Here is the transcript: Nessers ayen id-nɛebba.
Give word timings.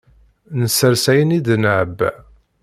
Nessers 0.59 1.05
ayen 1.11 1.35
id-nɛebba. 1.37 2.09